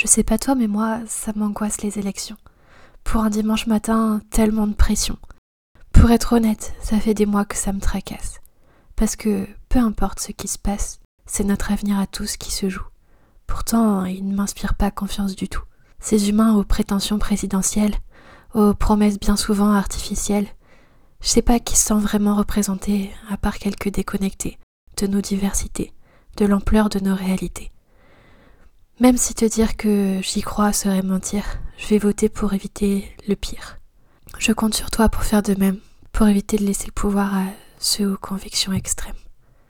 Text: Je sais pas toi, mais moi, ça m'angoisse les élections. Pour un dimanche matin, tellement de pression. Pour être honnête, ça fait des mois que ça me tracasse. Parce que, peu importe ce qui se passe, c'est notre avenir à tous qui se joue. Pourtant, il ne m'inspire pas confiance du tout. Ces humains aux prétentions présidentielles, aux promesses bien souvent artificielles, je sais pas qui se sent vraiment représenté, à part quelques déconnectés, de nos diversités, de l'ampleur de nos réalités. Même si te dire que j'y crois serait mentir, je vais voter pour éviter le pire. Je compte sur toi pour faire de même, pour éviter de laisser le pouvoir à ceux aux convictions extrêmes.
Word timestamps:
Je 0.00 0.06
sais 0.06 0.22
pas 0.22 0.38
toi, 0.38 0.54
mais 0.54 0.68
moi, 0.68 1.00
ça 1.08 1.32
m'angoisse 1.34 1.82
les 1.82 1.98
élections. 1.98 2.36
Pour 3.02 3.22
un 3.22 3.30
dimanche 3.30 3.66
matin, 3.66 4.20
tellement 4.30 4.68
de 4.68 4.74
pression. 4.74 5.18
Pour 5.90 6.12
être 6.12 6.34
honnête, 6.34 6.72
ça 6.80 7.00
fait 7.00 7.14
des 7.14 7.26
mois 7.26 7.44
que 7.44 7.56
ça 7.56 7.72
me 7.72 7.80
tracasse. 7.80 8.38
Parce 8.94 9.16
que, 9.16 9.48
peu 9.68 9.80
importe 9.80 10.20
ce 10.20 10.30
qui 10.30 10.46
se 10.46 10.56
passe, 10.56 11.00
c'est 11.26 11.42
notre 11.42 11.72
avenir 11.72 11.98
à 11.98 12.06
tous 12.06 12.36
qui 12.36 12.52
se 12.52 12.68
joue. 12.68 12.86
Pourtant, 13.48 14.04
il 14.04 14.28
ne 14.28 14.36
m'inspire 14.36 14.76
pas 14.76 14.92
confiance 14.92 15.34
du 15.34 15.48
tout. 15.48 15.64
Ces 15.98 16.28
humains 16.28 16.54
aux 16.54 16.62
prétentions 16.62 17.18
présidentielles, 17.18 17.96
aux 18.54 18.74
promesses 18.74 19.18
bien 19.18 19.36
souvent 19.36 19.72
artificielles, 19.72 20.46
je 21.20 21.26
sais 21.26 21.42
pas 21.42 21.58
qui 21.58 21.74
se 21.74 21.86
sent 21.86 21.98
vraiment 21.98 22.36
représenté, 22.36 23.10
à 23.28 23.36
part 23.36 23.58
quelques 23.58 23.88
déconnectés, 23.88 24.60
de 24.96 25.08
nos 25.08 25.22
diversités, 25.22 25.92
de 26.36 26.46
l'ampleur 26.46 26.88
de 26.88 27.00
nos 27.00 27.16
réalités. 27.16 27.72
Même 29.00 29.16
si 29.16 29.32
te 29.32 29.44
dire 29.44 29.76
que 29.76 30.18
j'y 30.22 30.42
crois 30.42 30.72
serait 30.72 31.02
mentir, 31.02 31.44
je 31.76 31.86
vais 31.86 31.98
voter 31.98 32.28
pour 32.28 32.52
éviter 32.52 33.14
le 33.28 33.36
pire. 33.36 33.78
Je 34.40 34.50
compte 34.50 34.74
sur 34.74 34.90
toi 34.90 35.08
pour 35.08 35.22
faire 35.22 35.42
de 35.42 35.54
même, 35.54 35.78
pour 36.10 36.26
éviter 36.26 36.56
de 36.56 36.64
laisser 36.64 36.86
le 36.86 36.92
pouvoir 36.92 37.32
à 37.32 37.44
ceux 37.78 38.12
aux 38.12 38.16
convictions 38.16 38.72
extrêmes. 38.72 39.14